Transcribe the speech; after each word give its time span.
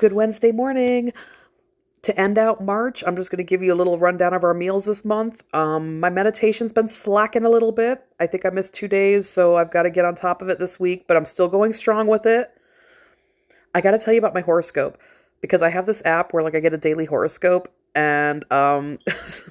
Good 0.00 0.14
Wednesday 0.14 0.50
morning. 0.50 1.12
To 2.04 2.18
end 2.18 2.38
out 2.38 2.64
March, 2.64 3.04
I'm 3.06 3.16
just 3.16 3.30
going 3.30 3.36
to 3.36 3.44
give 3.44 3.62
you 3.62 3.70
a 3.70 3.76
little 3.76 3.98
rundown 3.98 4.32
of 4.32 4.42
our 4.44 4.54
meals 4.54 4.86
this 4.86 5.04
month. 5.04 5.44
Um, 5.52 6.00
my 6.00 6.08
meditation's 6.08 6.72
been 6.72 6.88
slacking 6.88 7.44
a 7.44 7.50
little 7.50 7.70
bit. 7.70 8.02
I 8.18 8.26
think 8.26 8.46
I 8.46 8.48
missed 8.48 8.72
two 8.72 8.88
days, 8.88 9.28
so 9.28 9.58
I've 9.58 9.70
got 9.70 9.82
to 9.82 9.90
get 9.90 10.06
on 10.06 10.14
top 10.14 10.40
of 10.40 10.48
it 10.48 10.58
this 10.58 10.80
week, 10.80 11.06
but 11.06 11.18
I'm 11.18 11.26
still 11.26 11.48
going 11.48 11.74
strong 11.74 12.06
with 12.06 12.24
it. 12.24 12.50
I 13.74 13.82
got 13.82 13.90
to 13.90 13.98
tell 13.98 14.14
you 14.14 14.18
about 14.18 14.32
my 14.32 14.40
horoscope 14.40 14.96
because 15.42 15.60
I 15.60 15.68
have 15.68 15.84
this 15.84 16.00
app 16.06 16.32
where 16.32 16.42
like 16.42 16.54
I 16.54 16.60
get 16.60 16.72
a 16.72 16.78
daily 16.78 17.04
horoscope 17.04 17.70
and 17.94 18.50
um 18.50 19.00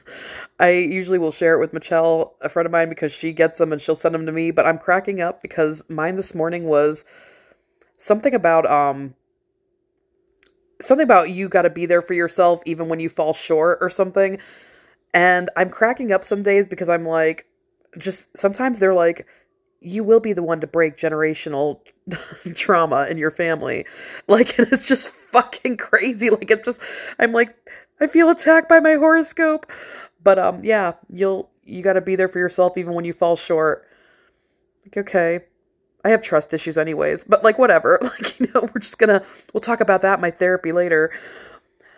I 0.59 0.71
usually 0.71 1.19
will 1.19 1.31
share 1.31 1.53
it 1.53 1.59
with 1.59 1.73
Michelle, 1.73 2.37
a 2.41 2.49
friend 2.49 2.65
of 2.65 2.71
mine 2.71 2.89
because 2.89 3.11
she 3.11 3.33
gets 3.33 3.59
them 3.59 3.71
and 3.71 3.79
she'll 3.79 3.93
send 3.93 4.15
them 4.15 4.25
to 4.25 4.31
me, 4.31 4.49
but 4.49 4.65
I'm 4.65 4.79
cracking 4.79 5.21
up 5.21 5.43
because 5.43 5.87
mine 5.91 6.15
this 6.15 6.33
morning 6.33 6.63
was 6.63 7.05
something 7.97 8.33
about 8.33 8.65
um 8.65 9.13
something 10.81 11.03
about 11.03 11.29
you 11.29 11.49
got 11.49 11.63
to 11.63 11.69
be 11.69 11.85
there 11.85 12.01
for 12.01 12.13
yourself 12.13 12.61
even 12.65 12.87
when 12.89 12.99
you 12.99 13.09
fall 13.09 13.33
short 13.33 13.79
or 13.81 13.89
something. 13.89 14.39
And 15.13 15.49
I'm 15.57 15.69
cracking 15.69 16.11
up 16.11 16.23
some 16.23 16.43
days 16.43 16.67
because 16.67 16.89
I'm 16.89 17.05
like, 17.05 17.45
just 17.97 18.25
sometimes 18.37 18.79
they're 18.79 18.93
like, 18.93 19.25
you 19.81 20.03
will 20.03 20.19
be 20.19 20.33
the 20.33 20.43
one 20.43 20.61
to 20.61 20.67
break 20.67 20.97
generational 20.97 21.79
trauma 22.55 23.07
in 23.09 23.17
your 23.17 23.31
family. 23.31 23.85
Like, 24.27 24.59
it's 24.59 24.87
just 24.87 25.09
fucking 25.09 25.77
crazy. 25.77 26.29
Like, 26.39 26.51
it's 26.51 26.65
just, 26.65 26.81
I'm 27.17 27.31
like, 27.31 27.55
I 27.99 28.07
feel 28.07 28.29
attacked 28.29 28.69
by 28.69 28.79
my 28.79 28.93
horoscope. 28.93 29.65
But, 30.21 30.37
um, 30.37 30.63
yeah, 30.63 30.93
you'll, 31.09 31.49
you 31.63 31.81
got 31.81 31.93
to 31.93 32.01
be 32.01 32.15
there 32.15 32.27
for 32.27 32.39
yourself 32.39 32.77
even 32.77 32.93
when 32.93 33.05
you 33.05 33.13
fall 33.13 33.35
short. 33.35 33.87
Like, 34.85 34.97
okay. 34.97 35.45
I 36.03 36.09
have 36.09 36.21
trust 36.21 36.53
issues 36.53 36.77
anyways, 36.77 37.25
but 37.25 37.43
like 37.43 37.59
whatever. 37.59 37.99
Like, 38.09 38.39
you 38.39 38.47
know, 38.53 38.61
we're 38.61 38.81
just 38.81 38.97
gonna 38.97 39.23
we'll 39.53 39.61
talk 39.61 39.81
about 39.81 40.01
that 40.01 40.19
my 40.19 40.31
therapy 40.31 40.71
later. 40.71 41.11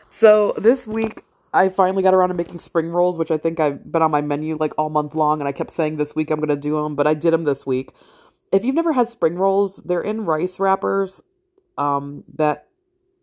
So 0.09 0.53
this 0.57 0.87
week 0.87 1.23
I 1.53 1.69
finally 1.69 2.03
got 2.03 2.13
around 2.13 2.29
to 2.29 2.35
making 2.35 2.59
spring 2.59 2.89
rolls, 2.89 3.17
which 3.17 3.31
I 3.31 3.37
think 3.37 3.59
I've 3.59 3.91
been 3.91 4.01
on 4.01 4.11
my 4.11 4.21
menu 4.21 4.55
like 4.57 4.73
all 4.77 4.89
month 4.89 5.15
long, 5.15 5.39
and 5.39 5.47
I 5.47 5.51
kept 5.51 5.71
saying 5.71 5.97
this 5.97 6.15
week 6.15 6.31
I'm 6.31 6.39
gonna 6.39 6.55
do 6.55 6.81
them, 6.81 6.95
but 6.95 7.07
I 7.07 7.13
did 7.13 7.33
them 7.33 7.43
this 7.43 7.65
week. 7.65 7.91
If 8.51 8.65
you've 8.65 8.75
never 8.75 8.93
had 8.93 9.07
spring 9.07 9.35
rolls, 9.35 9.77
they're 9.77 10.01
in 10.01 10.25
rice 10.25 10.59
wrappers 10.59 11.23
um, 11.77 12.23
that 12.35 12.67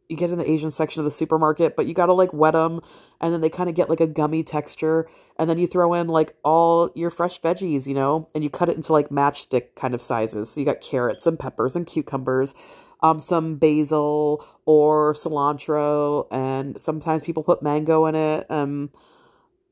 you 0.09 0.17
get 0.17 0.31
in 0.31 0.39
the 0.39 0.51
Asian 0.51 0.71
section 0.71 1.01
of 1.01 1.05
the 1.05 1.11
supermarket, 1.11 1.77
but 1.77 1.87
you 1.87 1.95
gotta 1.95 2.13
like 2.13 2.33
wet 2.33 2.55
them, 2.55 2.81
and 3.21 3.33
then 3.33 3.41
they 3.41 3.51
kind 3.51 3.69
of 3.69 3.75
get 3.75 3.91
like 3.91 4.01
a 4.01 4.07
gummy 4.07 4.43
texture, 4.43 5.09
and 5.39 5.49
then 5.49 5.59
you 5.59 5.67
throw 5.67 5.93
in 5.95 6.09
like 6.09 6.35
all 6.43 6.91
your 6.95 7.11
fresh 7.11 7.41
veggies, 7.41 7.87
you 7.87 7.95
know, 7.95 8.29
and 8.35 8.43
you 8.43 8.51
cut 8.51 8.69
it 8.69 8.77
into 8.77 8.93
like 8.93 9.11
matchstick 9.11 9.75
kind 9.75 9.95
of 9.95 10.01
sizes. 10.01 10.51
So 10.51 10.61
you 10.61 10.67
got 10.67 10.81
carrots 10.81 11.27
and 11.27 11.39
peppers 11.39 11.77
and 11.77 11.87
cucumbers, 11.87 12.55
um, 13.03 13.21
some 13.21 13.57
basil 13.57 14.45
or 14.65 15.13
cilantro, 15.13 16.27
and 16.31 16.81
sometimes 16.81 17.23
people 17.23 17.43
put 17.43 17.63
mango 17.63 18.07
in 18.07 18.15
it. 18.15 18.51
Um, 18.51 18.91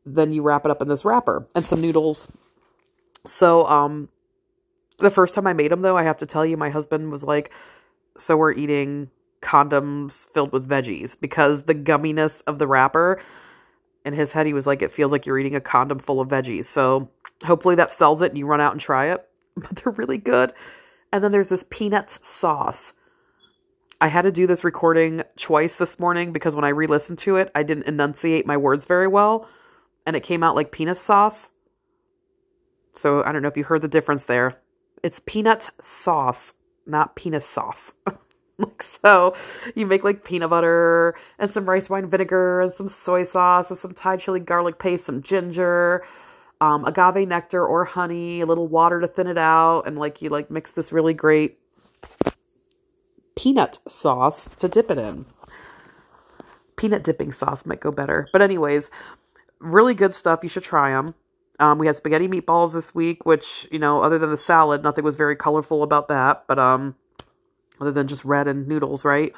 then 0.05 0.33
you 0.33 0.43
wrap 0.43 0.65
it 0.65 0.71
up 0.71 0.83
in 0.83 0.89
this 0.89 1.05
wrapper 1.05 1.49
and 1.55 1.65
some 1.65 1.81
noodles. 1.81 2.31
So, 3.25 3.67
um, 3.67 4.09
the 4.99 5.11
first 5.11 5.35
time 5.35 5.47
I 5.47 5.53
made 5.53 5.71
them, 5.71 5.83
though, 5.83 5.97
I 5.97 6.05
have 6.05 6.19
to 6.19 6.27
tell 6.27 6.47
you, 6.47 6.57
my 6.57 6.71
husband 6.71 7.11
was 7.11 7.25
like, 7.25 7.53
"So 8.17 8.37
we're 8.37 8.53
eating." 8.53 9.11
Condoms 9.47 10.29
filled 10.29 10.53
with 10.53 10.69
veggies 10.69 11.19
because 11.19 11.63
the 11.63 11.75
gumminess 11.75 12.43
of 12.49 12.59
the 12.59 12.67
wrapper 12.67 13.21
in 14.05 14.13
his 14.13 14.33
head 14.33 14.47
he 14.47 14.53
was 14.53 14.67
like 14.67 14.83
it 14.83 14.91
feels 14.91 15.13
like 15.13 15.25
you're 15.25 15.39
eating 15.39 15.55
a 15.55 15.61
condom 15.61 16.01
full 16.01 16.21
of 16.21 16.29
veggies. 16.29 16.65
So 16.65 17.09
hopefully 17.45 17.77
that 17.77 17.93
sells 17.93 18.23
it 18.23 18.31
and 18.33 18.39
you 18.39 18.47
run 18.47 18.61
out 18.61 18.73
and 18.73 18.81
try 18.81 19.07
it. 19.13 19.27
But 19.57 19.77
they're 19.77 19.93
really 19.93 20.19
good. 20.19 20.53
And 21.13 21.25
then 21.25 21.33
there's 21.33 21.49
this 21.49 21.65
peanut 21.71 22.11
sauce. 22.11 22.93
I 24.03 24.09
had 24.09 24.23
to 24.23 24.33
do 24.33 24.47
this 24.47 24.65
recording 24.65 25.23
twice 25.37 25.77
this 25.77 25.99
morning 25.99 26.33
because 26.33 26.55
when 26.55 26.65
i 26.65 26.69
re-listened 26.69 27.19
to 27.21 27.37
it 27.37 27.51
i 27.55 27.63
didn't 27.63 27.87
enunciate 27.87 28.47
my 28.47 28.59
words 28.59 28.85
very 28.85 29.09
well 29.09 29.49
and 30.05 30.15
it 30.15 30.23
came 30.25 30.43
out 30.43 30.57
like 30.57 30.73
peanut 30.73 30.99
sauce. 30.99 31.51
So 32.93 33.23
i 33.25 33.33
don't 33.33 33.43
know 33.43 33.49
if 33.49 33.57
you 33.57 33.65
heard 33.65 33.83
the 33.83 33.89
difference 33.89 34.25
there. 34.25 34.53
It's 35.03 35.21
peanut 35.21 35.71
sauce 35.81 36.55
not 36.87 37.17
penis 37.17 37.47
sauce 37.47 37.95
like 38.59 38.83
so 38.83 39.35
you 39.75 39.87
make 39.87 40.03
like 40.05 40.25
peanut 40.25 40.51
butter 40.51 41.15
and 41.39 41.51
some 41.51 41.69
rice 41.69 41.91
wine 41.91 42.09
vinegar 42.09 42.63
and 42.63 42.73
some 42.73 42.89
soy 42.89 43.23
sauce 43.23 43.71
and 43.71 43.79
some 43.79 43.93
thai 43.93 44.17
chili 44.17 44.41
garlic 44.41 44.79
paste 44.79 45.07
some 45.07 45.23
ginger 45.23 46.03
um, 46.61 46.85
agave 46.87 47.29
nectar 47.29 47.65
or 47.65 47.85
honey 47.85 48.41
a 48.41 48.47
little 48.47 48.67
water 48.67 49.01
to 49.01 49.07
thin 49.07 49.27
it 49.27 49.37
out 49.37 49.83
and 49.83 49.99
like 49.99 50.23
you 50.23 50.31
like 50.31 50.51
mix 50.51 50.73
this 50.73 50.91
really 50.93 51.13
great 51.13 51.59
peanut 53.35 53.79
sauce 53.87 54.49
to 54.59 54.67
dip 54.67 54.91
it 54.91 54.97
in. 54.97 55.27
Peanut 56.77 57.05
dipping 57.05 57.33
sauce 57.33 57.67
might 57.67 57.81
go 57.81 57.91
better. 57.91 58.27
But 58.33 58.41
anyways 58.41 58.91
really 59.61 59.95
good 59.95 60.15
stuff. 60.15 60.41
You 60.43 60.49
should 60.49 60.63
try 60.63 60.91
them 60.91 61.15
um, 61.59 61.79
we 61.79 61.87
had 61.87 61.97
spaghetti 61.97 62.29
meatballs 62.29 62.73
this 62.73 62.95
week 62.95 63.25
which 63.25 63.69
you 63.71 63.79
know 63.79 64.03
other 64.03 64.19
than 64.19 64.31
the 64.31 64.37
salad 64.37 64.83
nothing 64.83 65.05
was 65.05 65.17
very 65.17 65.37
colorful 65.37 65.83
about 65.83 66.09
that 66.09 66.45
but 66.47 66.59
um 66.59 66.95
other 67.81 67.93
than 67.93 68.09
just 68.09 68.25
red 68.25 68.49
and 68.49 68.67
noodles, 68.67 69.05
right? 69.05 69.33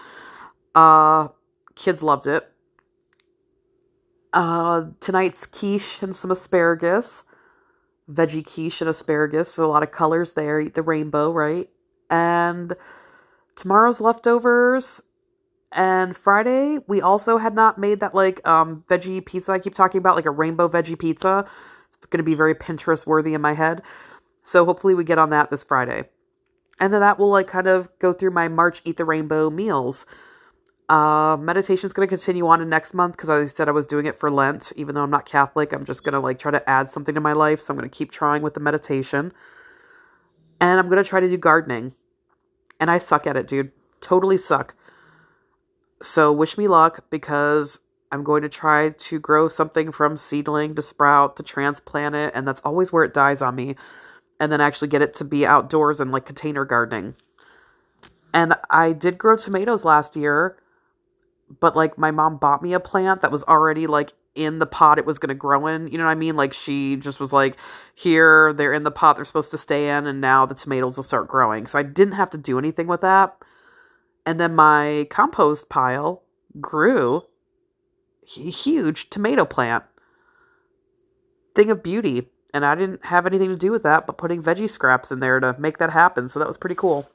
Uh, 0.75 1.29
kids 1.75 2.03
loved 2.03 2.27
it. 2.27 2.51
Uh, 4.33 4.87
tonight's 5.01 5.47
quiche 5.47 6.03
and 6.03 6.15
some 6.15 6.31
asparagus, 6.31 7.25
veggie 8.11 8.45
quiche 8.45 8.81
and 8.81 8.91
asparagus. 8.91 9.53
So 9.53 9.65
a 9.65 9.69
lot 9.69 9.83
of 9.83 9.91
colors 9.91 10.33
there. 10.33 10.61
Eat 10.61 10.75
the 10.75 10.83
rainbow, 10.83 11.33
right? 11.33 11.69
And 12.11 12.75
tomorrow's 13.57 14.01
leftovers. 14.01 15.03
And 15.73 16.17
Friday, 16.17 16.79
we 16.87 17.03
also 17.03 17.37
had 17.39 17.55
not 17.55 17.79
made 17.79 18.01
that 18.01 18.15
like 18.15 18.47
um 18.47 18.85
veggie 18.89 19.25
pizza 19.25 19.53
I 19.53 19.59
keep 19.59 19.75
talking 19.75 19.99
about, 19.99 20.17
like 20.17 20.27
a 20.27 20.31
rainbow 20.31 20.69
veggie 20.69 20.99
pizza. 20.99 21.47
It's 21.89 22.07
going 22.07 22.19
to 22.19 22.25
be 22.25 22.35
very 22.35 22.55
Pinterest 22.55 23.07
worthy 23.07 23.35
in 23.35 23.41
my 23.41 23.55
head. 23.55 23.83
So 24.43 24.65
hopefully 24.65 24.95
we 24.95 25.05
get 25.05 25.19
on 25.19 25.31
that 25.31 25.51
this 25.51 25.65
Friday 25.65 26.05
and 26.81 26.93
then 26.93 27.01
that 27.01 27.19
will 27.19 27.31
like 27.31 27.49
kind 27.49 27.67
of 27.67 27.91
go 27.99 28.13
through 28.13 28.31
my 28.31 28.49
March 28.49 28.81
Eat 28.85 28.97
the 28.97 29.05
Rainbow 29.05 29.51
meals. 29.51 30.07
Uh, 30.89 31.37
meditation 31.39 31.87
is 31.87 31.93
going 31.93 32.09
to 32.09 32.17
continue 32.17 32.47
on 32.47 32.63
in 32.63 32.69
next 32.69 32.95
month 32.95 33.15
because 33.15 33.29
I 33.29 33.45
said 33.47 33.69
I 33.69 33.73
was 33.73 33.87
doing 33.87 34.07
it 34.07 34.17
for 34.17 34.31
Lent. 34.31 34.73
Even 34.77 34.95
though 34.95 35.03
I'm 35.03 35.11
not 35.11 35.27
Catholic, 35.27 35.73
I'm 35.73 35.85
just 35.85 36.03
going 36.03 36.15
to 36.15 36.21
like 36.21 36.39
try 36.39 36.51
to 36.51 36.71
add 36.71 36.89
something 36.89 37.15
to 37.15 37.21
my 37.21 37.33
life. 37.33 37.61
So 37.61 37.73
I'm 37.73 37.79
going 37.79 37.89
to 37.89 37.95
keep 37.95 38.11
trying 38.11 38.43
with 38.43 38.55
the 38.55 38.61
meditation. 38.61 39.33
And 40.61 40.81
I'm 40.81 40.89
going 40.89 41.03
to 41.03 41.09
try 41.09 41.21
to 41.21 41.29
do 41.29 41.37
gardening. 41.37 41.93
And 42.81 42.91
I 42.91 42.99
suck 42.99 43.27
at 43.27 43.37
it, 43.37 43.49
dude. 43.49 43.73
Totally 44.01 44.39
suck. 44.39 44.75
So 46.01 46.33
wish 46.33 46.57
me 46.57 46.69
luck 46.69 47.05
because 47.11 47.81
I'm 48.11 48.25
going 48.25 48.43
to 48.43 48.49
try 48.49 48.91
to 48.91 49.19
grow 49.19 49.49
something 49.49 49.93
from 49.93 50.17
seedling 50.17 50.75
to 50.77 50.83
sprout 50.83 51.37
to 51.37 51.43
transplant 51.43 52.15
it. 52.15 52.33
And 52.35 52.47
that's 52.47 52.63
always 52.63 52.93
where 52.93 53.05
it 53.05 53.13
dies 53.13 53.43
on 53.43 53.57
me 53.57 53.77
and 54.41 54.53
then 54.53 54.61
actually 54.61 54.89
get 54.89 55.03
it 55.03 55.15
to 55.15 55.25
be 55.25 55.47
outdoors 55.47 56.01
and 56.01 56.13
like 56.13 56.27
container 56.27 56.65
gardening. 56.65 57.15
And 58.33 58.55
I 58.71 58.93
did 58.93 59.19
grow 59.19 59.37
tomatoes 59.37 59.85
last 59.85 60.17
year, 60.17 60.57
but 61.61 61.75
like 61.75 61.99
my 61.99 62.11
mom 62.11 62.37
bought 62.37 62.63
me 62.63 62.73
a 62.73 62.81
plant 62.81 63.23
that 63.23 63.33
was 63.33 63.43
already 63.45 63.87
like 63.87 64.13
in 64.35 64.59
the 64.61 64.67
pot 64.67 64.99
it 64.99 65.07
was 65.07 65.19
going 65.19 65.29
to 65.29 65.35
grow 65.35 65.67
in. 65.67 65.89
You 65.89 65.99
know 65.99 66.05
what 66.05 66.11
I 66.11 66.15
mean? 66.15 66.37
Like 66.37 66.53
she 66.53 66.97
just 66.97 67.21
was 67.21 67.33
like, 67.33 67.57
here, 67.95 68.53
they're 68.53 68.73
in 68.73 68.85
the 68.85 68.91
pot 68.91 69.17
they're 69.17 69.25
supposed 69.25 69.51
to 69.51 69.59
stay 69.59 69.89
in, 69.91 70.07
and 70.07 70.21
now 70.21 70.47
the 70.47 70.55
tomatoes 70.55 70.97
will 70.97 71.05
start 71.05 71.29
growing. 71.29 71.67
So 71.67 71.79
I 71.79 71.83
didn't 71.83 72.15
have 72.15 72.31
to 72.31 72.39
do 72.39 72.59
anything 72.59 72.87
with 72.87 73.01
that. 73.01 73.37
And 74.25 74.39
then 74.39 74.55
my 74.55 75.07
compost 75.11 75.69
pile 75.69 76.23
grew 76.61 77.23
a 78.37 78.51
huge 78.51 79.11
tomato 79.11 79.45
plant. 79.45 79.85
Thing 81.55 81.71
of 81.71 81.83
beauty 81.83 82.29
and 82.59 82.67
I 82.67 82.75
didn't 82.75 83.05
have 83.05 83.25
anything 83.25 83.51
to 83.51 83.57
do 83.57 83.71
with 83.71 83.85
that 83.85 84.05
but 84.05 84.19
putting 84.19 84.43
veggie 84.43 84.69
scraps 84.69 85.13
in 85.13 85.21
there 85.21 85.39
to 85.39 85.55
make 85.59 85.79
that 85.79 85.91
happen. 85.91 86.29
So 86.29 86.41
that 86.41 86.49
was 86.49 86.59
pretty 86.59 86.75
cool. 86.75 87.09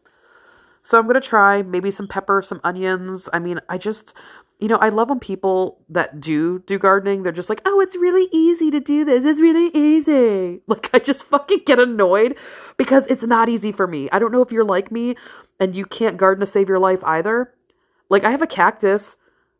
So 0.81 0.97
I'm 0.97 1.05
going 1.05 1.19
to 1.19 1.27
try 1.27 1.61
maybe 1.61 1.91
some 1.91 2.07
pepper, 2.07 2.41
some 2.41 2.61
onions. 2.63 3.27
I 3.33 3.39
mean, 3.39 3.59
I 3.67 3.77
just, 3.77 4.13
you 4.59 4.69
know, 4.69 4.77
I 4.77 4.87
love 4.87 5.09
when 5.09 5.19
people 5.19 5.79
that 5.89 6.21
do 6.21 6.59
do 6.59 6.79
gardening, 6.79 7.23
they're 7.23 7.33
just 7.33 7.49
like, 7.49 7.61
oh, 7.65 7.81
it's 7.81 7.97
really 7.97 8.29
easy 8.31 8.71
to 8.71 8.79
do 8.79 9.03
this. 9.03 9.25
It's 9.25 9.41
really 9.41 9.69
easy. 9.73 10.61
Like, 10.67 10.89
I 10.93 10.99
just 10.99 11.25
fucking 11.25 11.63
get 11.65 11.79
annoyed 11.79 12.37
because 12.77 13.05
it's 13.07 13.25
not 13.25 13.49
easy 13.49 13.73
for 13.73 13.85
me. 13.85 14.09
I 14.11 14.19
don't 14.19 14.31
know 14.31 14.41
if 14.41 14.51
you're 14.51 14.63
like 14.63 14.91
me 14.91 15.15
and 15.59 15.75
you 15.75 15.85
can't 15.85 16.17
garden 16.17 16.39
to 16.39 16.45
save 16.45 16.69
your 16.69 16.79
life 16.79 17.03
either. 17.03 17.53
Like, 18.09 18.23
I 18.23 18.31
have 18.31 18.41
a 18.41 18.47
cactus. 18.47 19.17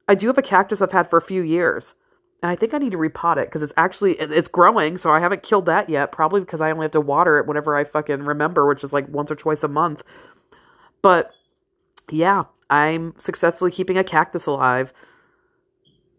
I 0.07 0.15
do 0.15 0.27
have 0.27 0.38
a 0.38 0.41
cactus 0.41 0.81
I've 0.81 0.94
had 0.94 1.09
for 1.09 1.18
a 1.18 1.21
few 1.21 1.41
years 1.41 1.95
and 2.44 2.51
I 2.51 2.57
think 2.57 2.74
I 2.74 2.78
need 2.78 2.92
to 2.92 2.98
repot 2.98 3.38
it 3.38 3.48
because 3.48 3.63
it's 3.63 3.74
actually 3.78 4.13
it's 4.16 4.50
growing, 4.50 4.98
so 4.98 5.10
I 5.12 5.22
haven't 5.22 5.44
killed 5.44 5.66
that 5.68 5.90
yet. 5.90 6.12
Probably 6.12 6.42
because 6.42 6.60
I 6.60 6.72
only 6.72 6.84
have 6.84 6.92
to 6.92 7.01
water 7.01 7.40
it 7.40 7.48
whenever 7.48 7.74
I 7.74 7.86
fucking 7.86 8.24
remember, 8.24 8.68
which 8.68 8.84
is 8.84 8.92
like 8.92 9.07
once 9.07 9.31
or 9.31 9.36
twice 9.36 9.63
a 9.63 9.69
month. 9.69 10.04
But 11.01 11.31
yeah, 12.12 12.44
I'm 12.69 13.13
successfully 13.18 13.72
keeping 13.72 13.98
a 13.98 14.04
cactus 14.04 14.45
alive. 14.45 14.94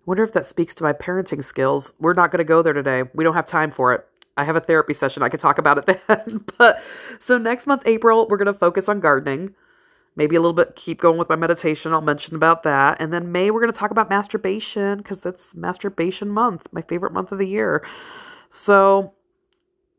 Wonder 0.07 0.23
if 0.23 0.33
that 0.33 0.47
speaks 0.47 0.75
to 0.77 0.83
my 0.85 0.95
parenting 0.95 1.45
skills. 1.45 1.93
We're 2.01 2.15
not 2.15 2.31
going 2.31 2.39
to 2.39 2.45
go 2.45 2.63
there 2.63 2.73
today. 2.73 3.05
We 3.15 3.23
don't 3.23 3.35
have 3.35 3.47
time 3.47 3.71
for 3.71 3.93
it. 3.93 4.07
I 4.37 4.45
have 4.45 4.57
a 4.57 4.61
therapy 4.61 4.95
session. 4.95 5.23
I 5.23 5.29
could 5.29 5.41
talk 5.41 5.59
about 5.59 5.79
it 5.79 6.01
then. 6.09 6.45
but 6.59 6.81
so 7.19 7.37
next 7.37 7.67
month, 7.67 7.83
April, 7.87 8.27
we're 8.29 8.39
going 8.39 8.47
to 8.47 8.55
focus 8.55 8.89
on 8.89 9.01
gardening. 9.01 9.55
Maybe 10.17 10.37
a 10.37 10.41
little 10.41 10.55
bit 10.55 10.77
keep 10.77 11.01
going 11.01 11.19
with 11.19 11.29
my 11.29 11.37
meditation. 11.37 11.93
I'll 11.93 12.01
mention 12.01 12.37
about 12.37 12.63
that. 12.63 13.01
And 13.01 13.13
then 13.13 13.33
May, 13.33 13.51
we're 13.51 13.61
going 13.61 13.73
to 13.73 13.79
talk 13.79 13.91
about 13.91 14.11
masturbation 14.11 14.99
because 14.99 15.21
that's 15.21 15.55
masturbation 15.55 16.29
month, 16.29 16.69
my 16.73 16.83
favorite 16.83 17.13
month 17.13 17.33
of 17.33 17.39
the 17.39 17.47
year. 17.47 17.87
So 18.49 19.15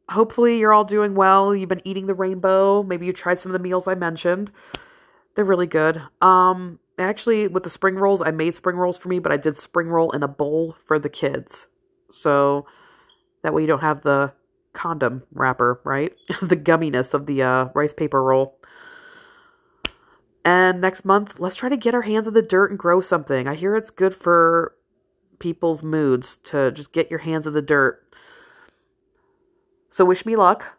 hopefully 0.09 0.59
you're 0.59 0.73
all 0.73 0.85
doing 0.85 1.15
well. 1.15 1.55
You've 1.55 1.69
been 1.69 1.81
eating 1.83 2.07
the 2.07 2.13
rainbow. 2.13 2.83
Maybe 2.83 3.05
you 3.05 3.13
tried 3.13 3.37
some 3.37 3.51
of 3.51 3.53
the 3.53 3.63
meals 3.63 3.87
I 3.87 3.95
mentioned. 3.95 4.51
They're 5.35 5.45
really 5.45 5.67
good. 5.67 6.01
Um, 6.21 6.79
actually, 6.97 7.47
with 7.47 7.63
the 7.63 7.69
spring 7.69 7.95
rolls, 7.95 8.21
I 8.21 8.31
made 8.31 8.55
spring 8.55 8.77
rolls 8.77 8.97
for 8.97 9.09
me, 9.09 9.19
but 9.19 9.31
I 9.31 9.37
did 9.37 9.55
spring 9.55 9.87
roll 9.87 10.11
in 10.11 10.23
a 10.23 10.27
bowl 10.27 10.75
for 10.79 10.97
the 10.97 11.09
kids. 11.09 11.67
So 12.11 12.65
that 13.41 13.53
way 13.53 13.61
you 13.61 13.67
don't 13.67 13.81
have 13.81 14.01
the 14.01 14.33
condom 14.73 15.23
wrapper, 15.33 15.81
right? 15.83 16.13
the 16.41 16.57
gumminess 16.57 17.13
of 17.13 17.25
the 17.25 17.43
uh, 17.43 17.65
rice 17.73 17.93
paper 17.93 18.23
roll. 18.23 18.57
And 20.45 20.79
next 20.79 21.03
month, 21.05 21.39
let's 21.39 21.55
try 21.55 21.69
to 21.69 21.77
get 21.77 21.95
our 21.95 22.03
hands 22.03 22.27
in 22.27 22.35
the 22.35 22.41
dirt 22.41 22.69
and 22.69 22.79
grow 22.79 23.01
something. 23.01 23.47
I 23.47 23.55
hear 23.55 23.75
it's 23.75 23.89
good 23.89 24.15
for 24.15 24.75
people's 25.39 25.81
moods 25.81 26.35
to 26.37 26.71
just 26.71 26.93
get 26.93 27.09
your 27.09 27.19
hands 27.19 27.47
in 27.47 27.53
the 27.53 27.63
dirt. 27.63 28.15
So 29.89 30.05
wish 30.05 30.25
me 30.25 30.35
luck 30.35 30.77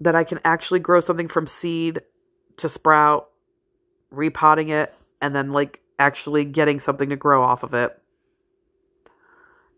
that 0.00 0.14
I 0.14 0.24
can 0.24 0.38
actually 0.44 0.80
grow 0.80 1.00
something 1.00 1.28
from 1.28 1.46
seed 1.46 2.02
to 2.58 2.68
sprout, 2.68 3.30
repotting 4.10 4.68
it, 4.68 4.92
and 5.22 5.34
then 5.34 5.52
like 5.52 5.80
actually 5.98 6.44
getting 6.44 6.78
something 6.78 7.08
to 7.08 7.16
grow 7.16 7.42
off 7.42 7.62
of 7.62 7.72
it. 7.72 7.98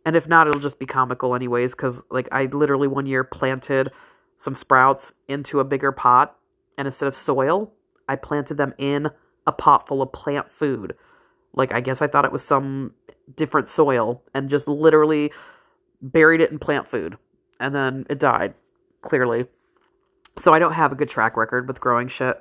And 0.04 0.16
if 0.16 0.26
not, 0.26 0.48
it'll 0.48 0.60
just 0.60 0.80
be 0.80 0.86
comical 0.86 1.36
anyways, 1.36 1.76
because 1.76 2.02
like 2.10 2.28
I 2.32 2.46
literally 2.46 2.88
one 2.88 3.06
year 3.06 3.22
planted 3.22 3.92
some 4.36 4.54
sprouts 4.54 5.12
into 5.28 5.60
a 5.60 5.64
bigger 5.64 5.92
pot, 5.92 6.38
and 6.78 6.86
instead 6.86 7.08
of 7.08 7.14
soil, 7.14 7.75
I 8.08 8.16
planted 8.16 8.56
them 8.56 8.72
in 8.78 9.10
a 9.46 9.52
pot 9.52 9.86
full 9.86 10.00
of 10.00 10.12
plant 10.12 10.48
food. 10.50 10.94
Like 11.52 11.75
I 11.75 11.80
guess 11.80 12.00
I 12.00 12.06
thought 12.06 12.25
it 12.25 12.32
was 12.32 12.44
some 12.44 12.94
different 13.36 13.69
soil 13.69 14.22
and 14.32 14.48
just 14.48 14.69
literally 14.69 15.32
buried 16.00 16.40
it 16.40 16.50
in 16.50 16.58
plant 16.58 16.86
food. 16.86 17.19
And 17.60 17.75
then 17.75 18.06
it 18.08 18.20
died, 18.20 18.54
clearly. 19.02 19.46
So 20.38 20.54
I 20.54 20.60
don't 20.60 20.72
have 20.72 20.92
a 20.92 20.94
good 20.94 21.10
track 21.10 21.36
record 21.36 21.66
with 21.66 21.80
growing 21.80 22.08
shit. 22.08 22.40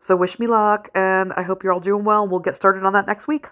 So 0.00 0.16
wish 0.16 0.38
me 0.38 0.46
luck, 0.46 0.90
and 0.94 1.32
I 1.32 1.42
hope 1.42 1.62
you're 1.62 1.72
all 1.72 1.78
doing 1.78 2.04
well. 2.04 2.26
We'll 2.28 2.40
get 2.40 2.56
started 2.56 2.84
on 2.84 2.92
that 2.92 3.06
next 3.06 3.28
week. 3.28 3.46